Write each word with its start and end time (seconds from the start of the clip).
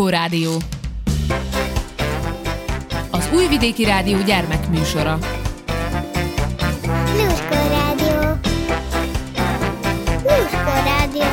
Lluskó 0.00 0.18
Rádió. 0.18 0.56
Az 3.10 3.28
Újvidéki 3.34 3.84
Rádió 3.84 4.18
gyermekműsora. 4.22 5.18
Lluskó 7.16 7.54
Rádió. 7.68 8.38
Lluskó 10.22 10.72
Rádió. 10.84 11.24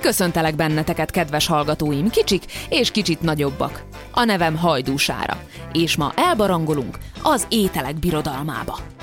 Köszöntelek 0.00 0.56
benneteket, 0.56 1.10
kedves 1.10 1.46
hallgatóim, 1.46 2.10
kicsik 2.10 2.44
és 2.68 2.90
kicsit 2.90 3.20
nagyobbak. 3.20 3.84
A 4.10 4.24
nevem 4.24 4.56
Hajdúsára, 4.56 5.38
és 5.72 5.96
ma 5.96 6.12
elbarangolunk 6.16 6.98
az 7.22 7.46
ételek 7.48 7.94
birodalmába. 7.94 8.93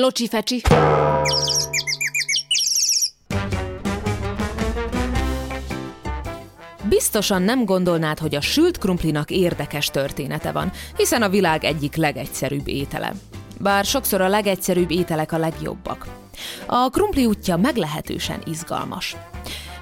Locsi 0.00 0.28
fecsi. 0.28 0.62
Biztosan 6.88 7.42
nem 7.42 7.64
gondolnád, 7.64 8.18
hogy 8.18 8.34
a 8.34 8.40
sült 8.40 8.78
krumplinak 8.78 9.30
érdekes 9.30 9.86
története 9.86 10.52
van, 10.52 10.72
hiszen 10.96 11.22
a 11.22 11.28
világ 11.28 11.64
egyik 11.64 11.96
legegyszerűbb 11.96 12.68
étele. 12.68 13.12
Bár 13.60 13.84
sokszor 13.84 14.20
a 14.20 14.28
legegyszerűbb 14.28 14.90
ételek 14.90 15.32
a 15.32 15.38
legjobbak. 15.38 16.06
A 16.66 16.88
krumpli 16.88 17.26
útja 17.26 17.56
meglehetősen 17.56 18.42
izgalmas. 18.46 19.16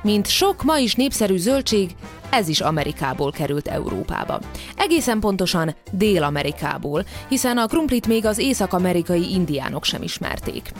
Mint 0.06 0.26
sok 0.26 0.62
ma 0.62 0.78
is 0.78 0.94
népszerű 0.94 1.36
zöldség, 1.36 1.90
ez 2.30 2.48
is 2.48 2.60
Amerikából 2.60 3.30
került 3.30 3.68
Európába. 3.68 4.40
Egészen 4.76 5.20
pontosan 5.20 5.74
Dél-Amerikából, 5.90 7.04
hiszen 7.28 7.58
a 7.58 7.66
krumplit 7.66 8.06
még 8.06 8.26
az 8.26 8.38
észak-amerikai 8.38 9.32
indiánok 9.32 9.84
sem 9.84 10.02
ismerték. 10.02 10.72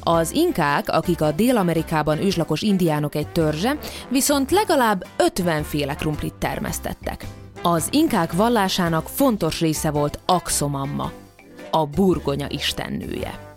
Az 0.00 0.32
inkák, 0.32 0.88
akik 0.88 1.20
a 1.20 1.32
Dél-Amerikában 1.32 2.22
őslakos 2.22 2.62
indiánok 2.62 3.14
egy 3.14 3.28
törzse, 3.28 3.78
viszont 4.08 4.50
legalább 4.50 5.06
50 5.16 5.62
féle 5.62 5.94
krumplit 5.94 6.34
termesztettek. 6.34 7.26
Az 7.62 7.88
inkák 7.90 8.32
vallásának 8.32 9.08
fontos 9.08 9.60
része 9.60 9.90
volt 9.90 10.18
Axomamma, 10.26 11.12
a 11.70 11.86
burgonya 11.86 12.46
istennője 12.48 13.47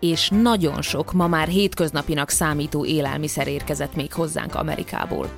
és 0.00 0.28
nagyon 0.42 0.82
sok 0.82 1.12
ma 1.12 1.26
már 1.26 1.48
hétköznapinak 1.48 2.30
számító 2.30 2.84
élelmiszer 2.84 3.48
érkezett 3.48 3.94
még 3.94 4.12
hozzánk 4.12 4.54
Amerikából. 4.54 5.28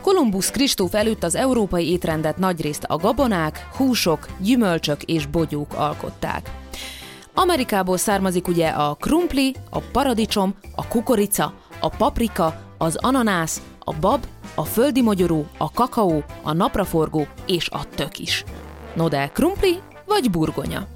Kolumbusz 0.00 0.50
Kristóf 0.50 0.94
előtt 0.94 1.22
az 1.22 1.34
európai 1.34 1.90
étrendet 1.90 2.38
nagyrészt 2.38 2.84
a 2.84 2.96
gabonák, 2.96 3.68
húsok, 3.76 4.26
gyümölcsök 4.38 5.02
és 5.02 5.26
bogyók 5.26 5.72
alkották. 5.74 6.50
Amerikából 7.34 7.96
származik 7.96 8.48
ugye 8.48 8.68
a 8.68 8.94
krumpli, 8.94 9.54
a 9.70 9.78
paradicsom, 9.78 10.54
a 10.74 10.88
kukorica, 10.88 11.54
a 11.80 11.88
paprika, 11.88 12.60
az 12.78 12.96
ananász, 12.96 13.62
a 13.78 13.94
bab, 14.00 14.26
a 14.54 14.64
földi 14.64 15.02
mogyoró, 15.02 15.46
a 15.58 15.70
kakaó, 15.70 16.24
a 16.42 16.52
napraforgó 16.52 17.26
és 17.46 17.68
a 17.68 17.88
tök 17.94 18.18
is. 18.18 18.44
No 18.94 19.08
de 19.08 19.30
krumpli 19.32 19.78
vagy 20.06 20.30
burgonya? 20.30 20.93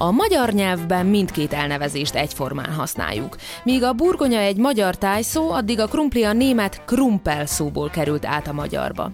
A 0.00 0.10
magyar 0.10 0.52
nyelvben 0.52 1.06
mindkét 1.06 1.52
elnevezést 1.52 2.14
egyformán 2.14 2.72
használjuk. 2.72 3.36
Míg 3.62 3.82
a 3.82 3.92
burgonya 3.92 4.38
egy 4.38 4.56
magyar 4.56 4.96
tájszó, 4.96 5.50
addig 5.50 5.80
a 5.80 5.86
krumpli 5.86 6.24
a 6.24 6.32
német 6.32 6.84
krumpel 6.84 7.46
szóból 7.46 7.90
került 7.90 8.26
át 8.26 8.46
a 8.46 8.52
magyarba. 8.52 9.10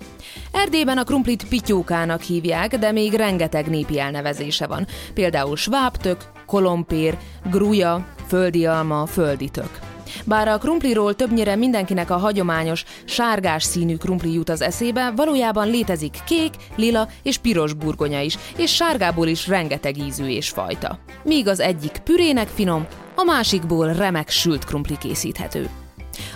Erdélyben 0.53 0.99
a 0.99 1.05
krumplit 1.05 1.49
pityókának 1.49 2.21
hívják, 2.21 2.79
de 2.79 2.93
még 2.93 3.13
rengeteg 3.13 3.67
népi 3.69 3.99
elnevezése 3.99 4.67
van. 4.67 4.87
Például 5.15 5.57
svábtök, 5.57 6.17
kolompér, 6.47 7.19
gruja, 7.51 8.07
földi 8.27 8.67
alma, 8.67 9.07
földi 9.07 9.49
tök. 9.49 9.94
Bár 10.25 10.49
a 10.49 10.59
krumpliról 10.59 11.15
többnyire 11.15 11.57
mindenkinek 11.57 12.11
a 12.11 12.17
hagyományos, 12.17 12.85
sárgás 13.05 13.63
színű 13.63 13.97
krumpli 13.97 14.33
jut 14.33 14.49
az 14.49 14.61
eszébe, 14.61 15.13
valójában 15.17 15.71
létezik 15.71 16.17
kék, 16.27 16.53
lila 16.77 17.09
és 17.23 17.39
piros 17.39 17.73
burgonya 17.73 18.21
is, 18.21 18.39
és 18.57 18.75
sárgából 18.75 19.27
is 19.27 19.49
rengeteg 19.49 19.99
ízű 19.99 20.27
és 20.27 20.49
fajta. 20.49 20.99
Míg 21.25 21.49
az 21.49 21.61
egyik 21.61 21.99
pürének 22.05 22.49
finom, 22.49 22.87
a 23.15 23.23
másikból 23.25 23.93
remek 23.93 24.29
sült 24.31 24.65
krumpli 24.65 24.99
készíthető. 24.99 25.69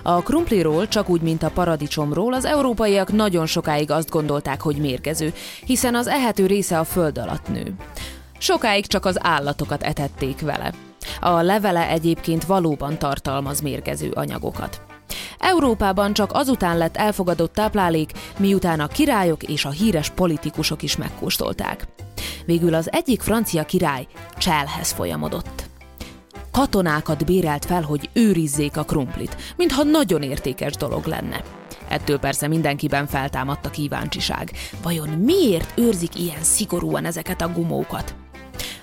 A 0.02 0.22
krumpliról, 0.22 0.88
csak 0.88 1.08
úgy, 1.08 1.20
mint 1.20 1.42
a 1.42 1.50
paradicsomról, 1.50 2.34
az 2.34 2.44
európaiak 2.44 3.12
nagyon 3.12 3.46
sokáig 3.46 3.90
azt 3.90 4.10
gondolták, 4.10 4.60
hogy 4.60 4.76
mérgező, 4.76 5.32
hiszen 5.66 5.94
az 5.94 6.06
ehető 6.06 6.46
része 6.46 6.78
a 6.78 6.84
föld 6.84 7.18
alatt 7.18 7.48
nő. 7.48 7.74
Sokáig 8.38 8.86
csak 8.86 9.04
az 9.04 9.18
állatokat 9.20 9.82
etették 9.82 10.40
vele. 10.40 10.72
A 11.20 11.40
levele 11.40 11.88
egyébként 11.88 12.44
valóban 12.44 12.98
tartalmaz 12.98 13.60
mérgező 13.60 14.10
anyagokat. 14.10 14.80
Európában 15.38 16.12
csak 16.12 16.30
azután 16.32 16.78
lett 16.78 16.96
elfogadott 16.96 17.52
táplálék, 17.52 18.12
miután 18.38 18.80
a 18.80 18.86
királyok 18.86 19.42
és 19.42 19.64
a 19.64 19.70
híres 19.70 20.10
politikusok 20.10 20.82
is 20.82 20.96
megkóstolták. 20.96 21.86
Végül 22.46 22.74
az 22.74 22.92
egyik 22.92 23.20
francia 23.20 23.64
király 23.64 24.06
cselhez 24.36 24.92
folyamodott. 24.92 25.66
Katonákat 26.52 27.24
bérelt 27.24 27.64
fel, 27.64 27.82
hogy 27.82 28.10
őrizzék 28.12 28.76
a 28.76 28.82
krumplit, 28.82 29.36
mintha 29.56 29.82
nagyon 29.82 30.22
értékes 30.22 30.72
dolog 30.72 31.06
lenne. 31.06 31.42
Ettől 31.88 32.18
persze 32.18 32.48
mindenkiben 32.48 33.06
feltámadt 33.06 33.66
a 33.66 33.70
kíváncsiság. 33.70 34.52
Vajon 34.82 35.08
miért 35.08 35.78
őrzik 35.78 36.20
ilyen 36.20 36.42
szigorúan 36.42 37.04
ezeket 37.04 37.40
a 37.40 37.52
gumókat? 37.52 38.14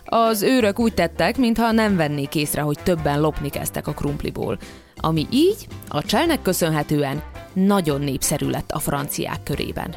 Az 0.05 0.41
őrök 0.41 0.79
úgy 0.79 0.93
tettek, 0.93 1.37
mintha 1.37 1.71
nem 1.71 1.95
vennék 1.95 2.35
észre, 2.35 2.61
hogy 2.61 2.77
többen 2.83 3.21
lopni 3.21 3.49
kezdtek 3.49 3.87
a 3.87 3.93
krumpliból, 3.93 4.57
ami 4.95 5.27
így 5.31 5.67
a 5.87 6.03
cselnek 6.03 6.41
köszönhetően 6.41 7.23
nagyon 7.53 8.01
népszerű 8.01 8.47
lett 8.47 8.71
a 8.71 8.79
franciák 8.79 9.43
körében. 9.43 9.95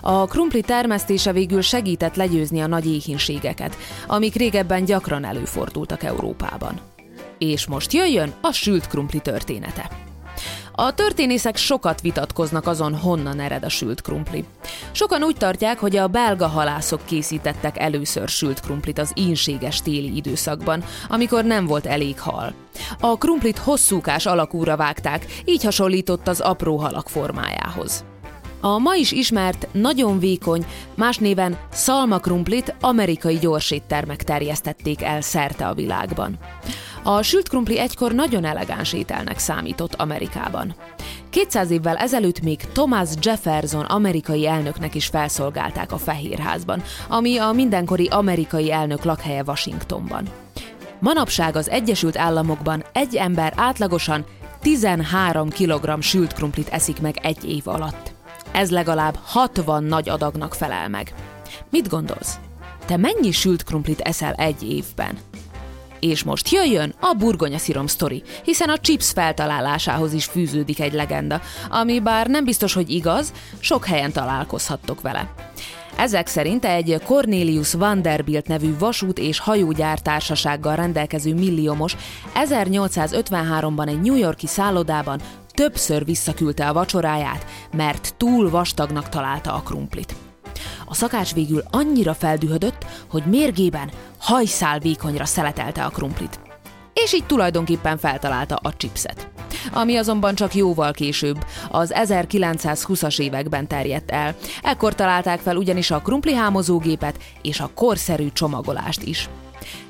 A 0.00 0.24
krumpli 0.24 0.60
termesztése 0.60 1.32
végül 1.32 1.60
segített 1.60 2.16
legyőzni 2.16 2.60
a 2.60 2.66
nagy 2.66 2.86
éhínségeket, 2.86 3.76
amik 4.06 4.34
régebben 4.34 4.84
gyakran 4.84 5.24
előfordultak 5.24 6.02
Európában. 6.02 6.80
És 7.38 7.66
most 7.66 7.92
jöjjön 7.92 8.32
a 8.40 8.52
sült 8.52 8.86
krumpli 8.86 9.20
története. 9.20 10.11
A 10.74 10.94
történészek 10.94 11.56
sokat 11.56 12.00
vitatkoznak 12.00 12.66
azon, 12.66 12.96
honnan 12.96 13.40
ered 13.40 13.64
a 13.64 13.68
sült 13.68 14.00
krumpli. 14.00 14.44
Sokan 14.92 15.22
úgy 15.22 15.36
tartják, 15.36 15.78
hogy 15.78 15.96
a 15.96 16.08
belga 16.08 16.46
halászok 16.46 17.00
készítettek 17.04 17.78
először 17.78 18.28
sült 18.28 18.60
krumplit 18.60 18.98
az 18.98 19.12
ínséges 19.14 19.82
téli 19.82 20.16
időszakban, 20.16 20.84
amikor 21.08 21.44
nem 21.44 21.66
volt 21.66 21.86
elég 21.86 22.20
hal. 22.20 22.54
A 23.00 23.18
krumplit 23.18 23.58
hosszúkás 23.58 24.26
alakúra 24.26 24.76
vágták, 24.76 25.26
így 25.44 25.64
hasonlított 25.64 26.28
az 26.28 26.40
apró 26.40 26.76
halak 26.76 27.08
formájához. 27.08 28.04
A 28.64 28.78
ma 28.78 28.94
is 28.94 29.12
ismert, 29.12 29.68
nagyon 29.72 30.18
vékony, 30.18 30.66
más 30.94 31.16
néven 31.16 31.58
szalmakrumplit 31.72 32.74
amerikai 32.80 33.38
gyorséttermek 33.38 34.22
terjesztették 34.22 35.02
el 35.02 35.20
szerte 35.20 35.66
a 35.66 35.74
világban. 35.74 36.38
A 37.02 37.22
sült 37.22 37.48
krumpli 37.48 37.78
egykor 37.78 38.12
nagyon 38.12 38.44
elegáns 38.44 38.92
ételnek 38.92 39.38
számított 39.38 39.94
Amerikában. 39.94 40.74
200 41.30 41.70
évvel 41.70 41.96
ezelőtt 41.96 42.42
még 42.42 42.58
Thomas 42.72 43.08
Jefferson 43.22 43.84
amerikai 43.84 44.46
elnöknek 44.46 44.94
is 44.94 45.06
felszolgálták 45.06 45.92
a 45.92 45.98
Fehérházban, 45.98 46.82
ami 47.08 47.38
a 47.38 47.52
mindenkori 47.52 48.06
amerikai 48.06 48.72
elnök 48.72 49.04
lakhelye 49.04 49.42
Washingtonban. 49.46 50.28
Manapság 51.00 51.56
az 51.56 51.70
Egyesült 51.70 52.18
Államokban 52.18 52.84
egy 52.92 53.16
ember 53.16 53.52
átlagosan 53.56 54.24
13 54.60 55.48
kg 55.48 56.00
sült 56.00 56.32
krumplit 56.32 56.68
eszik 56.68 57.00
meg 57.00 57.18
egy 57.22 57.50
év 57.50 57.68
alatt. 57.68 58.11
Ez 58.52 58.70
legalább 58.70 59.18
60 59.22 59.84
nagy 59.84 60.08
adagnak 60.08 60.54
felel 60.54 60.88
meg. 60.88 61.14
Mit 61.70 61.88
gondolsz? 61.88 62.38
Te 62.86 62.96
mennyi 62.96 63.30
sült 63.30 63.64
krumplit 63.64 64.00
eszel 64.00 64.32
egy 64.32 64.62
évben? 64.62 65.18
És 66.00 66.22
most 66.22 66.48
jöjjön 66.48 66.94
a 67.00 67.14
burgonya 67.18 67.58
szirom 67.58 67.86
sztori, 67.86 68.22
hiszen 68.44 68.68
a 68.68 68.78
chips 68.78 69.10
feltalálásához 69.10 70.12
is 70.12 70.24
fűződik 70.24 70.80
egy 70.80 70.92
legenda, 70.92 71.40
ami 71.70 72.00
bár 72.00 72.26
nem 72.26 72.44
biztos, 72.44 72.72
hogy 72.72 72.90
igaz, 72.90 73.32
sok 73.58 73.84
helyen 73.84 74.12
találkozhattok 74.12 75.00
vele. 75.00 75.32
Ezek 75.96 76.26
szerint 76.26 76.64
egy 76.64 77.00
Cornelius 77.04 77.72
Vanderbilt 77.72 78.46
nevű 78.46 78.78
vasút 78.78 79.18
és 79.18 79.38
hajógyár 79.38 79.98
társasággal 79.98 80.76
rendelkező 80.76 81.34
milliómos 81.34 81.96
1853-ban 82.34 83.88
egy 83.88 84.00
New 84.00 84.16
Yorki 84.16 84.46
szállodában 84.46 85.20
többször 85.54 86.04
visszaküldte 86.04 86.68
a 86.68 86.72
vacsoráját, 86.72 87.46
mert 87.76 88.14
túl 88.16 88.50
vastagnak 88.50 89.08
találta 89.08 89.54
a 89.54 89.62
krumplit. 89.62 90.14
A 90.86 90.94
szakács 90.94 91.34
végül 91.34 91.62
annyira 91.70 92.14
feldühödött, 92.14 92.86
hogy 93.10 93.22
mérgében 93.24 93.90
hajszál 94.18 94.78
vékonyra 94.78 95.24
szeletelte 95.24 95.84
a 95.84 95.88
krumplit. 95.88 96.40
És 96.92 97.12
így 97.14 97.26
tulajdonképpen 97.26 97.98
feltalálta 97.98 98.54
a 98.62 98.76
chipset. 98.76 99.28
Ami 99.72 99.96
azonban 99.96 100.34
csak 100.34 100.54
jóval 100.54 100.92
később, 100.92 101.44
az 101.70 101.92
1920-as 101.94 103.20
években 103.20 103.68
terjedt 103.68 104.10
el. 104.10 104.34
Ekkor 104.62 104.94
találták 104.94 105.40
fel 105.40 105.56
ugyanis 105.56 105.90
a 105.90 106.00
krumplihámozógépet 106.00 107.18
és 107.42 107.60
a 107.60 107.70
korszerű 107.74 108.28
csomagolást 108.32 109.02
is. 109.02 109.28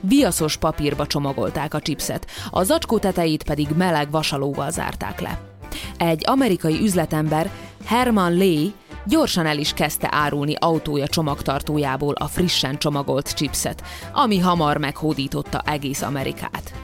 Viaszos 0.00 0.56
papírba 0.56 1.06
csomagolták 1.06 1.74
a 1.74 1.80
chipset, 1.80 2.26
a 2.50 2.62
zacskó 2.62 2.98
tetejét 2.98 3.42
pedig 3.42 3.68
meleg 3.76 4.10
vasalóval 4.10 4.70
zárták 4.70 5.20
le. 5.20 5.51
Egy 5.96 6.22
amerikai 6.26 6.80
üzletember, 6.80 7.50
Herman 7.84 8.36
Lee, 8.36 8.70
gyorsan 9.06 9.46
el 9.46 9.58
is 9.58 9.72
kezdte 9.72 10.08
árulni 10.10 10.54
autója 10.58 11.06
csomagtartójából 11.06 12.14
a 12.14 12.26
frissen 12.26 12.78
csomagolt 12.78 13.34
chipset, 13.34 13.82
ami 14.12 14.38
hamar 14.38 14.76
meghódította 14.76 15.62
egész 15.64 16.02
Amerikát. 16.02 16.74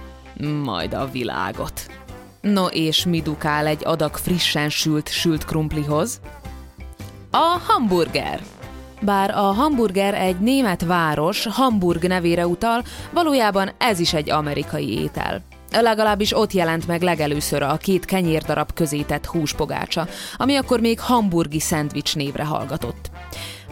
Majd 0.64 0.94
a 0.94 1.08
világot. 1.12 1.86
No 2.40 2.66
és 2.66 3.04
mi 3.04 3.20
dukál 3.20 3.66
egy 3.66 3.80
adag 3.84 4.16
frissen 4.16 4.68
sült 4.68 5.08
sült 5.08 5.44
krumplihoz? 5.44 6.20
A 7.30 7.60
hamburger. 7.66 8.42
Bár 9.00 9.30
a 9.30 9.40
hamburger 9.40 10.14
egy 10.14 10.38
német 10.38 10.84
város, 10.84 11.46
Hamburg 11.46 12.06
nevére 12.06 12.46
utal, 12.46 12.82
valójában 13.10 13.70
ez 13.78 13.98
is 13.98 14.12
egy 14.14 14.30
amerikai 14.30 14.98
étel. 14.98 15.42
Legalábbis 15.70 16.36
ott 16.36 16.52
jelent 16.52 16.86
meg 16.86 17.02
legelőször 17.02 17.62
a 17.62 17.76
két 17.76 18.04
kenyérdarab 18.04 18.72
közé 18.72 19.02
tett 19.02 19.26
húspogácsa, 19.26 20.08
ami 20.36 20.56
akkor 20.56 20.80
még 20.80 21.00
hamburgi 21.00 21.60
szendvics 21.60 22.16
névre 22.16 22.44
hallgatott. 22.44 23.10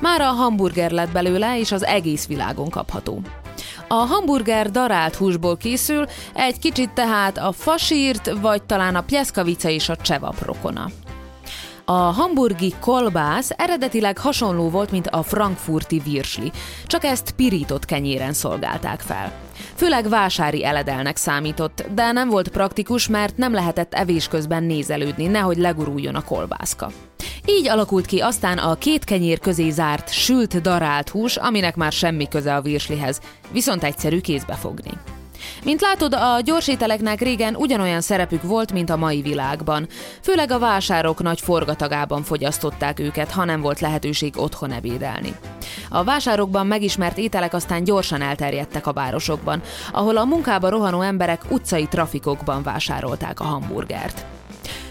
Már 0.00 0.20
a 0.20 0.24
hamburger 0.24 0.90
lett 0.90 1.12
belőle, 1.12 1.58
és 1.58 1.72
az 1.72 1.84
egész 1.84 2.26
világon 2.26 2.68
kapható. 2.68 3.20
A 3.88 3.94
hamburger 3.94 4.70
darált 4.70 5.14
húsból 5.14 5.56
készül, 5.56 6.06
egy 6.34 6.58
kicsit 6.58 6.90
tehát 6.90 7.38
a 7.38 7.52
fasírt, 7.52 8.32
vagy 8.40 8.62
talán 8.62 8.94
a 8.94 9.02
pjeszkavica 9.02 9.68
és 9.68 9.88
a 9.88 9.96
csevap 9.96 10.44
rokona. 10.44 10.90
A 11.88 11.92
hamburgi 11.92 12.74
kolbász 12.80 13.50
eredetileg 13.56 14.18
hasonló 14.18 14.70
volt, 14.70 14.90
mint 14.90 15.06
a 15.06 15.22
frankfurti 15.22 15.98
virsli, 15.98 16.52
csak 16.86 17.04
ezt 17.04 17.30
pirított 17.30 17.84
kenyéren 17.84 18.32
szolgálták 18.32 19.00
fel. 19.00 19.32
Főleg 19.74 20.08
vásári 20.08 20.64
eledelnek 20.64 21.16
számított, 21.16 21.84
de 21.94 22.12
nem 22.12 22.28
volt 22.28 22.48
praktikus, 22.48 23.08
mert 23.08 23.36
nem 23.36 23.52
lehetett 23.52 23.94
evés 23.94 24.28
közben 24.28 24.62
nézelődni, 24.62 25.26
nehogy 25.26 25.56
leguruljon 25.56 26.14
a 26.14 26.24
kolbászka. 26.24 26.90
Így 27.48 27.68
alakult 27.68 28.06
ki 28.06 28.20
aztán 28.20 28.58
a 28.58 28.74
két 28.74 29.04
kenyér 29.04 29.38
közé 29.38 29.70
zárt, 29.70 30.12
sült 30.12 30.60
darált 30.60 31.08
hús, 31.08 31.36
aminek 31.36 31.76
már 31.76 31.92
semmi 31.92 32.28
köze 32.28 32.54
a 32.54 32.62
virslihez, 32.62 33.20
viszont 33.52 33.84
egyszerű 33.84 34.20
kézbe 34.20 34.54
fogni. 34.54 34.90
Mint 35.64 35.80
látod, 35.80 36.14
a 36.14 36.40
gyorsételeknek 36.44 37.20
régen 37.20 37.54
ugyanolyan 37.54 38.00
szerepük 38.00 38.42
volt, 38.42 38.72
mint 38.72 38.90
a 38.90 38.96
mai 38.96 39.20
világban. 39.20 39.86
Főleg 40.22 40.50
a 40.50 40.58
vásárok 40.58 41.22
nagy 41.22 41.40
forgatagában 41.40 42.22
fogyasztották 42.22 42.98
őket, 42.98 43.30
ha 43.30 43.44
nem 43.44 43.60
volt 43.60 43.80
lehetőség 43.80 44.34
otthon 44.36 44.72
ebédelni. 44.72 45.34
A 45.88 46.04
vásárokban 46.04 46.66
megismert 46.66 47.18
ételek 47.18 47.54
aztán 47.54 47.84
gyorsan 47.84 48.22
elterjedtek 48.22 48.86
a 48.86 48.92
városokban, 48.92 49.62
ahol 49.92 50.16
a 50.16 50.24
munkába 50.24 50.68
rohanó 50.68 51.00
emberek 51.00 51.42
utcai 51.48 51.86
trafikokban 51.86 52.62
vásárolták 52.62 53.40
a 53.40 53.44
hamburgert. 53.44 54.24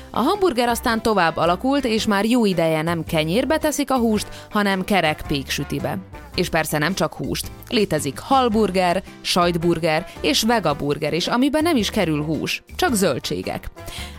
A 0.09 0.19
hamburger 0.19 0.67
aztán 0.67 1.01
tovább 1.01 1.37
alakult, 1.37 1.85
és 1.85 2.05
már 2.05 2.25
jó 2.25 2.45
ideje 2.45 2.81
nem 2.81 3.03
kenyérbe 3.03 3.57
teszik 3.57 3.91
a 3.91 3.97
húst, 3.97 4.27
hanem 4.49 4.83
kerek 4.83 5.23
péksütibe. 5.27 5.97
És 6.35 6.49
persze 6.49 6.77
nem 6.77 6.93
csak 6.93 7.13
húst. 7.13 7.51
Létezik 7.69 8.19
halburger, 8.19 9.03
sajtburger 9.21 10.07
és 10.21 10.43
vegaburger 10.43 11.13
is, 11.13 11.27
amiben 11.27 11.63
nem 11.63 11.75
is 11.75 11.89
kerül 11.89 12.23
hús, 12.23 12.63
csak 12.75 12.93
zöldségek. 12.93 13.69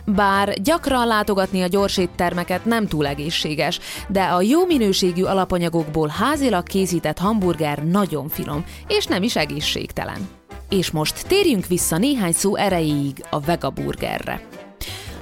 Bár 0.05 0.61
gyakran 0.61 1.07
látogatni 1.07 1.61
a 1.61 1.67
gyorséttermeket 1.67 2.65
nem 2.65 2.87
túl 2.87 3.07
egészséges, 3.07 3.79
de 4.07 4.23
a 4.23 4.41
jó 4.41 4.65
minőségű 4.65 5.23
alapanyagokból 5.23 6.07
házilag 6.07 6.63
készített 6.63 7.17
hamburger 7.17 7.83
nagyon 7.83 8.29
finom, 8.29 8.65
és 8.87 9.05
nem 9.05 9.23
is 9.23 9.35
egészségtelen. 9.35 10.29
És 10.69 10.91
most 10.91 11.27
térjünk 11.27 11.65
vissza 11.65 11.97
néhány 11.97 12.31
szó 12.31 12.55
erejéig 12.55 13.23
a 13.29 13.39
vegaburgerre. 13.39 14.41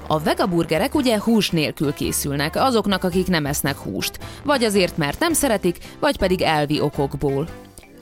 A 0.07 0.19
vegaburgerek 0.19 0.96
ugye 0.96 1.19
hús 1.19 1.50
nélkül 1.50 1.94
készülnek 1.94 2.56
azoknak, 2.56 3.04
akik 3.04 3.28
nem 3.28 3.46
esznek 3.46 3.78
húst, 3.78 4.19
vagy 4.44 4.63
azért, 4.63 4.98
mert 4.98 5.19
nem 5.19 5.34
szeretik, 5.34 5.78
vagy 6.00 6.18
pedig 6.18 6.42
elvi 6.42 6.81
okokból. 6.81 7.48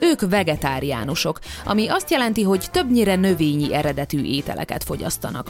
Ők 0.00 0.28
vegetáriánusok, 0.30 1.38
ami 1.64 1.88
azt 1.88 2.10
jelenti, 2.10 2.42
hogy 2.42 2.66
többnyire 2.70 3.14
növényi 3.14 3.74
eredetű 3.74 4.24
ételeket 4.24 4.84
fogyasztanak. 4.84 5.46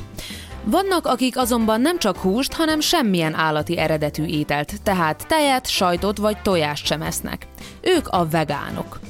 Vannak, 0.65 1.07
akik 1.07 1.39
azonban 1.39 1.81
nem 1.81 1.99
csak 1.99 2.17
húst, 2.17 2.53
hanem 2.53 2.81
semmilyen 2.81 3.35
állati 3.35 3.79
eredetű 3.79 4.25
ételt, 4.25 4.83
tehát 4.83 5.27
tejet, 5.27 5.67
sajtot 5.67 6.19
vagy 6.19 6.43
tojást 6.43 6.87
sem 6.87 7.03
esznek. 7.03 7.47
Ők 7.81 8.09
a 8.09 8.27
vegánok. 8.29 9.01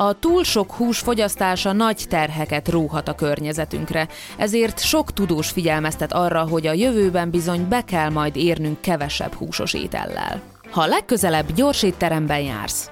A 0.00 0.18
túl 0.18 0.44
sok 0.44 0.72
hús 0.72 0.98
fogyasztása 0.98 1.72
nagy 1.72 2.04
terheket 2.08 2.68
róhat 2.68 3.08
a 3.08 3.14
környezetünkre, 3.14 4.08
ezért 4.36 4.80
sok 4.80 5.12
tudós 5.12 5.50
figyelmeztet 5.50 6.12
arra, 6.12 6.48
hogy 6.48 6.66
a 6.66 6.72
jövőben 6.72 7.30
bizony 7.30 7.68
be 7.68 7.84
kell 7.84 8.10
majd 8.10 8.36
érnünk 8.36 8.80
kevesebb 8.80 9.32
húsos 9.32 9.74
étellel. 9.74 10.42
Ha 10.70 10.86
legközelebb 10.86 11.52
gyors 11.52 11.82
étteremben 11.82 12.40
jársz, 12.40 12.90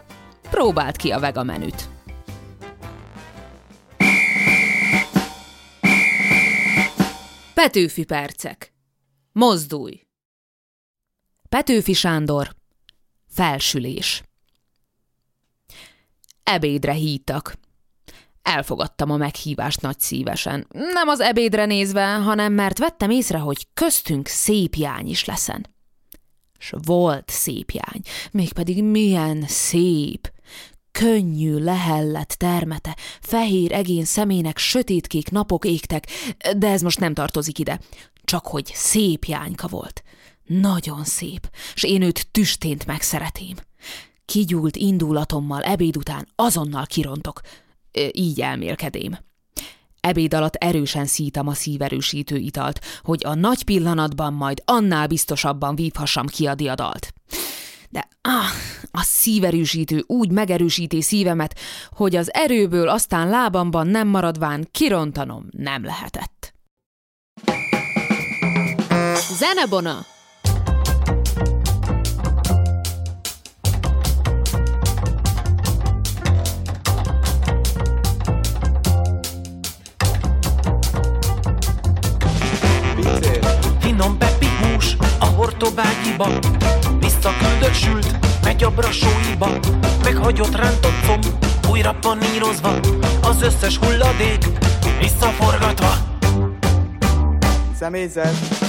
próbáld 0.51 0.97
ki 0.97 1.11
a 1.11 1.19
vega 1.19 1.43
menüt. 1.43 1.89
Petőfi 7.55 8.05
percek. 8.05 8.73
Mozdulj! 9.33 10.01
Petőfi 11.49 11.93
Sándor. 11.93 12.55
Felsülés. 13.29 14.26
Ebédre 16.51 16.93
hívtak. 16.93 17.55
Elfogadtam 18.43 19.11
a 19.11 19.17
meghívást 19.17 19.81
nagy 19.81 20.01
szívesen. 20.01 20.67
Nem 20.71 21.09
az 21.09 21.21
ebédre 21.21 21.65
nézve, 21.65 22.15
hanem 22.15 22.53
mert 22.53 22.79
vettem 22.79 23.11
észre, 23.11 23.39
hogy 23.39 23.67
köztünk 23.75 24.27
szép 24.27 24.75
jány 24.75 25.09
is 25.09 25.25
leszen. 25.25 25.67
S 26.59 26.73
volt 26.85 27.31
szép 27.31 27.71
jány, 27.71 28.01
mégpedig 28.31 28.85
milyen 28.85 29.45
szép! 29.47 30.33
Könnyű, 30.91 31.59
lehellett 31.59 32.29
termete, 32.29 32.97
fehér 33.21 33.73
egén 33.73 34.05
szemének 34.05 34.59
sötétkék 34.59 35.31
napok 35.31 35.65
égtek, 35.65 36.07
de 36.57 36.69
ez 36.69 36.83
most 36.83 37.01
nem 37.01 37.15
tartozik 37.15 37.59
ide. 37.59 37.81
Csak 38.25 38.47
hogy 38.47 38.71
szép 38.75 39.25
jányka 39.25 39.69
volt. 39.69 40.03
Nagyon 40.45 41.05
szép, 41.05 41.51
s 41.75 41.83
én 41.83 42.03
őt 42.03 42.31
tüstént 42.31 42.87
megszeretém. 42.87 43.57
Kigyúlt 44.27 44.77
indulatommal 44.77 45.63
ebéd 45.63 45.97
után 45.97 46.29
azonnal 46.35 46.87
kirontok. 46.87 47.41
Így 48.13 48.41
elmélkedém. 48.41 49.19
Ebéd 50.01 50.35
alatt 50.35 50.55
erősen 50.55 51.07
szítam 51.07 51.49
a 51.49 51.55
szíverősítő 51.55 52.37
italt, 52.37 52.81
hogy 53.03 53.23
a 53.25 53.35
nagy 53.35 53.65
pillanatban 53.65 54.33
majd 54.33 54.63
annál 54.65 55.07
biztosabban 55.07 55.75
vívhassam 55.75 56.27
ki 56.27 56.47
a 56.47 56.55
diadalt. 56.55 57.13
De 57.91 58.09
ah, 58.21 58.51
a 58.91 59.03
szíverősítő 59.03 60.05
úgy 60.07 60.31
megerősíti 60.31 61.03
szívemet, 61.03 61.59
hogy 61.91 62.17
az 62.17 62.35
erőből 62.35 62.89
aztán 62.89 63.29
lábamban 63.29 63.87
nem 63.87 64.09
maradván 64.09 64.69
kirontanom 64.71 65.47
nem 65.51 65.85
lehetett. 65.85 66.55
Zenebona! 69.39 70.16
Finom 83.97 84.19
pepi 84.19 84.47
hús 84.47 84.97
a 85.19 85.25
hortobágyiba. 85.25 86.29
Visszaküldött 87.01 87.75
sült, 87.75 88.19
megy 88.45 88.65
a 88.65 88.71
brasóiba 88.71 89.49
Meghagyott 90.03 90.57
rántott 90.57 91.07
comb, 91.07 91.27
újra 91.71 91.95
panírozva. 92.01 92.73
Az 93.23 93.43
összes 93.43 93.77
hulladék, 93.77 94.47
visszaforgatva. 95.01 95.95
Személyzet 97.79 98.66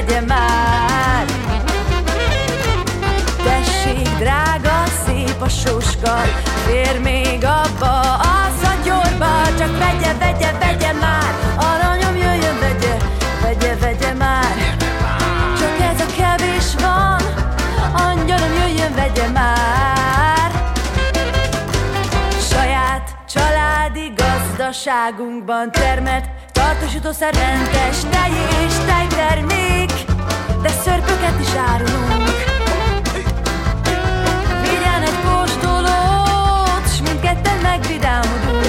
Vegye 0.00 0.20
már. 0.20 1.24
Tessék, 3.44 4.08
drága, 4.18 4.84
szép 5.06 5.40
a 5.40 5.48
sóska 5.48 6.20
Fér 6.66 7.00
még 7.00 7.44
abba 7.44 8.00
a 8.12 8.48
szatyorba 8.62 9.42
Csak 9.58 9.78
vegye, 9.78 10.14
vegye, 10.18 10.52
vegye 10.58 10.92
már. 10.92 11.34
Aranyom 11.56 12.16
jöjjön, 12.16 12.58
vegye, 12.60 12.96
vegye, 13.42 13.76
vegye 13.76 14.12
már. 14.12 14.76
Csak 15.58 15.80
ez 15.80 16.00
a 16.00 16.06
kevés 16.16 16.74
van 16.82 17.22
Angyalom 17.92 18.52
jöjjön, 18.52 18.94
vegye 18.94 19.28
már. 19.28 20.50
Saját 22.50 23.16
családi 23.32 24.12
gazdaságunkban 24.16 25.70
termet. 25.70 26.39
Hasznosítószer 26.80 27.34
mentes 27.34 28.00
tej 28.10 28.30
és 28.64 28.74
tejtermék, 28.86 29.92
de 30.62 30.68
szörpöket 30.68 31.40
is 31.40 31.54
árulunk. 31.72 32.30
Vigyen 34.62 35.02
egy 35.02 35.18
kóstolót, 35.24 36.94
s 36.94 37.00
mindketten 37.00 37.58
megvidámodunk. 37.62 38.64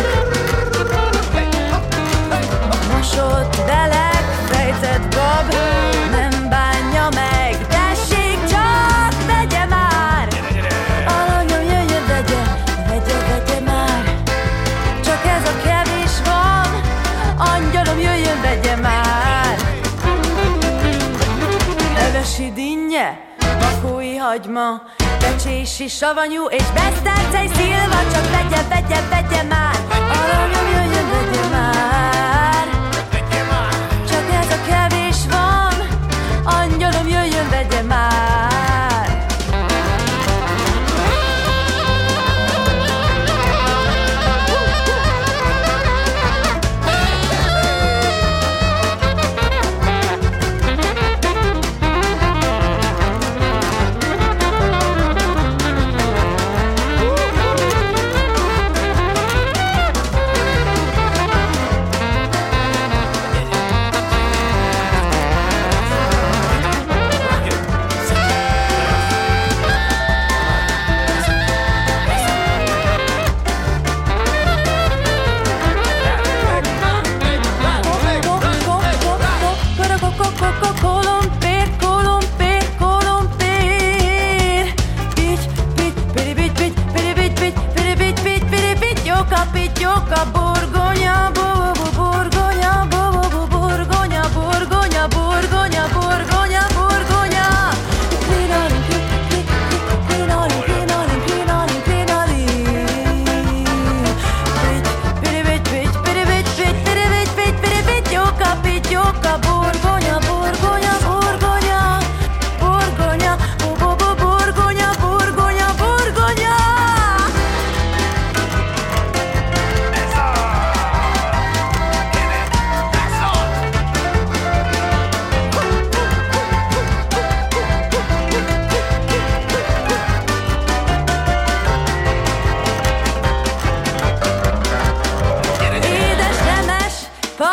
Mosott 2.94 3.58
belek, 3.66 4.24
fejtett 4.50 5.16
gab, 5.16 5.56
nem 6.12 6.41
hagyma, 24.32 24.82
becsési, 25.20 25.88
savanyú 25.88 26.46
és 26.46 26.64
besztercej 26.74 27.48
szilva, 27.48 28.00
csak 28.12 28.30
vegye, 28.30 28.62
vegye, 28.70 29.02
vegye 29.10 29.44
már, 29.44 29.76
aranyom 29.90 30.68
jöjjön, 30.74 31.10
vegye. 31.10 31.41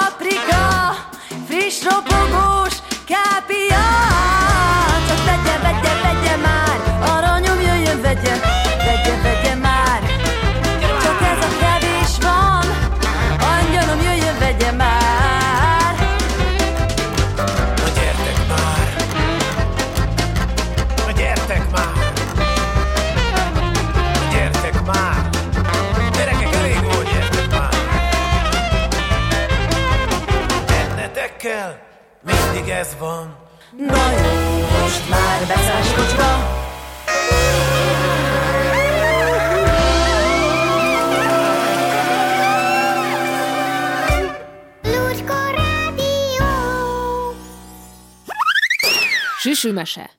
paprika, 0.08 0.96
friss 1.46 1.84
ropogós 1.84 2.82
kápia. 3.06 4.17
Van. 32.98 33.36
Na 33.76 34.10
jó, 34.10 34.58
most 34.80 35.08
már 35.10 35.46
beszállsz 35.46 35.94
kocsba 35.94 36.56
Lurko 44.82 45.34
Rádió. 45.54 46.46
Süsümese. 49.38 50.10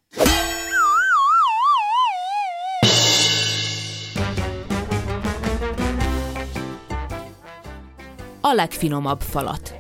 A 8.41 8.53
legfinomabb 8.53 9.21
falat. 9.21 9.77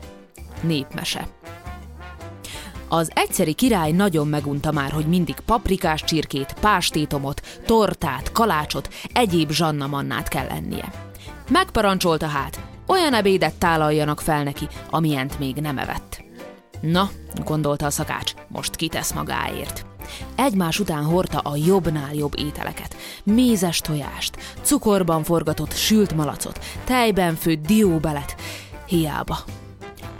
Népmese. 0.61 1.38
Az 2.91 3.11
egyszeri 3.13 3.53
király 3.53 3.91
nagyon 3.91 4.27
megunta 4.27 4.71
már, 4.71 4.91
hogy 4.91 5.05
mindig 5.05 5.35
paprikás 5.45 6.03
csirkét, 6.03 6.53
pástétomot, 6.61 7.59
tortát, 7.65 8.31
kalácsot, 8.31 8.93
egyéb 9.13 9.51
zsannamannát 9.51 10.27
kell 10.27 10.47
ennie. 10.47 10.93
Megparancsolta 11.49 12.27
hát, 12.27 12.59
olyan 12.87 13.13
ebédet 13.13 13.55
tálaljanak 13.55 14.21
fel 14.21 14.43
neki, 14.43 14.67
amilyent 14.89 15.39
még 15.39 15.55
nem 15.55 15.77
evett. 15.77 16.23
Na, 16.81 17.09
gondolta 17.45 17.85
a 17.85 17.89
szakács, 17.89 18.33
most 18.47 18.75
kitesz 18.75 19.11
magáért. 19.11 19.85
Egymás 20.35 20.79
után 20.79 21.03
hordta 21.03 21.37
a 21.39 21.55
jobbnál 21.55 22.13
jobb 22.13 22.33
ételeket. 22.37 22.95
Mézes 23.23 23.79
tojást, 23.79 24.37
cukorban 24.61 25.23
forgatott 25.23 25.73
sült 25.75 26.15
malacot, 26.15 26.59
tejben 26.83 27.35
főtt 27.35 27.65
dióbelet. 27.65 28.35
Hiába. 28.85 29.37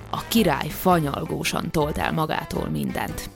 A 0.10 0.28
király 0.28 0.67
fanyalgósan 0.67 1.72
tolt 1.72 1.98
el 1.98 2.12
magától 2.12 2.67
mindent. 2.69 3.30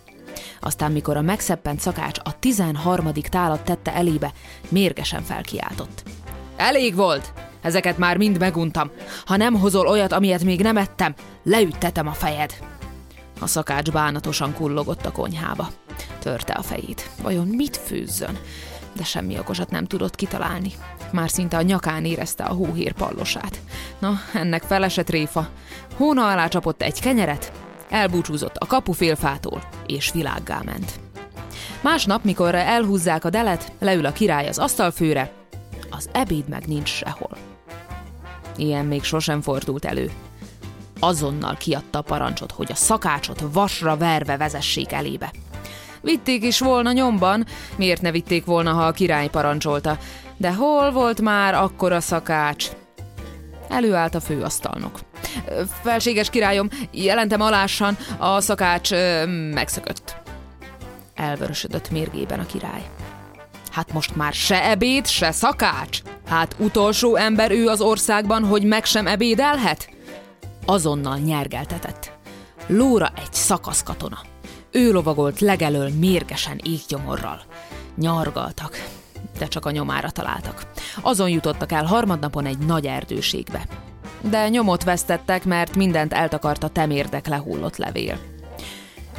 Aztán, 0.60 0.92
mikor 0.92 1.18
a 1.18 1.22
megszeppent 1.22 1.80
szakács 1.80 2.20
a 2.24 2.40
13. 2.40 3.12
tálat 3.30 3.64
tette 3.64 3.94
elébe, 3.94 4.32
mérgesen 4.70 5.22
felkiáltott. 5.22 6.04
Elég 6.56 6.96
volt! 6.96 7.34
Ezeket 7.62 7.98
már 7.98 8.18
mind 8.18 8.40
meguntam. 8.40 8.92
Ha 9.26 9.36
nem 9.36 9.60
hozol 9.60 9.88
olyat, 9.88 10.12
amilyet 10.12 10.44
még 10.44 10.62
nem 10.62 10.78
ettem, 10.78 11.14
leüttetem 11.44 12.08
a 12.08 12.12
fejed. 12.12 12.54
A 13.40 13.48
szakács 13.48 13.92
bánatosan 13.92 14.54
kullogott 14.54 15.06
a 15.06 15.12
konyhába. 15.12 15.68
Törte 16.20 16.54
a 16.54 16.62
fejét. 16.62 17.10
Vajon 17.22 17.48
mit 17.48 17.78
főzzön? 17.78 18.38
De 18.94 19.04
semmi 19.04 19.40
okosat 19.40 19.70
nem 19.70 19.86
tudott 19.86 20.16
kitalálni. 20.16 20.72
Már 21.12 21.30
szinte 21.30 21.58
a 21.58 21.62
nyakán 21.62 22.06
érezte 22.06 22.44
a 22.44 22.54
hóhér 22.54 22.94
pallosát. 22.94 23.62
Na, 24.00 24.20
ennek 24.34 24.64
felesett 24.64 25.10
réfa. 25.10 25.50
Hóna 25.96 26.32
alá 26.32 26.48
csapott 26.48 26.82
egy 26.82 27.02
kenyeret, 27.02 27.52
elbúcsúzott 27.90 28.56
a 28.56 28.66
kapufélfától, 28.66 29.64
és 29.86 30.12
világgá 30.12 30.62
ment. 30.66 31.00
Másnap, 31.82 32.24
mikor 32.24 32.56
elhúzzák 32.56 33.26
a 33.26 33.30
delet, 33.30 33.72
leül 33.80 34.06
a 34.06 34.12
király 34.12 34.48
az 34.48 34.60
asztalfőre, 34.60 35.32
az 35.90 36.10
ebéd 36.12 36.48
meg 36.48 36.68
nincs 36.68 36.90
sehol. 36.90 37.38
Ilyen 38.58 38.86
még 38.86 39.04
sosem 39.04 39.42
fordult 39.42 39.86
elő. 39.86 40.12
Azonnal 41.00 41.56
kiadta 41.56 41.98
a 41.98 42.02
parancsot, 42.02 42.52
hogy 42.52 42.72
a 42.72 42.76
szakácsot 42.76 43.44
vasra 43.52 43.98
verve 43.98 44.38
vezessék 44.38 44.92
elébe. 44.92 45.32
Vitték 46.04 46.44
is 46.44 46.60
volna 46.60 46.92
nyomban, 46.92 47.46
miért 47.76 48.02
ne 48.02 48.12
vitték 48.12 48.46
volna, 48.46 48.72
ha 48.72 48.86
a 48.86 48.92
király 48.92 49.28
parancsolta. 49.28 49.98
De 50.38 50.54
hol 50.54 50.92
volt 50.92 51.22
már 51.22 51.54
akkor 51.54 51.92
a 51.92 52.02
szakács? 52.02 52.68
Előállt 53.70 54.16
a 54.16 54.20
főasztalnok. 54.20 55.00
Felséges 55.84 56.30
királyom, 56.30 56.70
jelentem 56.92 57.42
alássan, 57.42 57.98
a 58.18 58.42
szakács 58.42 58.92
ö, 58.92 59.26
megszökött. 59.54 60.16
Elvörösödött 61.16 61.92
mérgében 61.92 62.40
a 62.40 62.46
király. 62.46 62.84
Hát 63.72 63.94
most 63.94 64.16
már 64.16 64.34
se 64.34 64.70
ebéd, 64.70 65.08
se 65.08 65.32
szakács? 65.32 66.00
Hát 66.28 66.56
utolsó 66.60 67.16
ember 67.16 67.52
ő 67.52 67.68
az 67.68 67.82
országban, 67.82 68.46
hogy 68.46 68.64
meg 68.64 68.86
sem 68.86 69.08
ebédelhet? 69.08 69.90
Azonnal 70.66 71.18
nyergeltetett. 71.18 72.12
Lóra 72.68 73.12
egy 73.16 73.34
szakaszkatona. 73.34 74.20
Ő 74.76 74.92
lovagolt 74.92 75.40
legelől 75.40 75.90
mérgesen 75.90 76.60
éggyomorral. 76.64 77.42
Nyargaltak, 77.96 78.86
de 79.38 79.48
csak 79.48 79.66
a 79.66 79.72
nyomára 79.72 80.10
találtak. 80.10 80.72
Azon 81.02 81.30
jutottak 81.30 81.72
el 81.72 81.86
harmadnapon 81.86 82.46
egy 82.46 82.58
nagy 82.58 82.86
erdőségbe. 82.86 83.66
De 84.22 84.50
nyomot 84.50 84.84
vesztettek, 84.84 85.46
mert 85.46 85.76
mindent 85.76 86.14
eltakart 86.14 86.64
a 86.64 86.68
temérdek 86.68 87.28
lehullott 87.28 87.78
levél. 87.78 88.20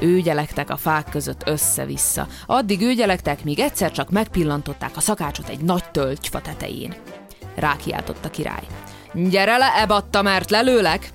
Őgyelektek 0.01 0.71
a 0.71 0.77
fák 0.77 1.09
között 1.11 1.49
össze-vissza. 1.49 2.27
Addig 2.47 2.81
őgyelektek, 2.81 3.45
míg 3.45 3.59
egyszer 3.59 3.93
csak 3.93 4.11
megpillantották 4.11 4.97
a 4.97 5.01
szakácsot 5.01 5.49
egy 5.49 5.61
nagy 5.61 5.91
tölgyfa 5.91 6.41
tetején. 6.41 6.95
Rákiáltott 7.55 8.25
a 8.25 8.31
király. 8.31 8.65
Gyere 9.13 9.57
le, 9.57 9.73
ebatta, 9.77 10.23
mert 10.23 10.51
lelőlek! 10.51 11.13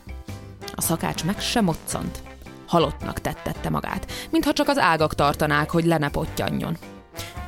A 0.76 0.82
szakács 0.82 1.24
meg 1.24 1.40
sem 1.40 1.64
moccant. 1.64 2.29
Halottnak 2.70 3.20
tettette 3.20 3.70
magát, 3.70 4.12
mintha 4.30 4.54
csak 4.54 4.68
az 4.68 4.78
ágak 4.78 5.16
tartanák, 5.16 5.70
hogy 5.70 5.86
le 5.86 5.98
ne 5.98 6.10
pottyanjon. 6.10 6.78